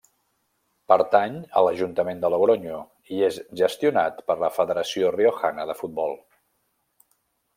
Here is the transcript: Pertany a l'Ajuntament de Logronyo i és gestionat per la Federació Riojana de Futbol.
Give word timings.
Pertany 0.91 1.35
a 1.59 1.61
l'Ajuntament 1.65 2.23
de 2.23 2.31
Logronyo 2.35 2.79
i 3.17 3.21
és 3.29 3.37
gestionat 3.61 4.25
per 4.31 4.39
la 4.47 4.51
Federació 4.57 5.13
Riojana 5.19 5.69
de 5.73 5.77
Futbol. 5.85 6.17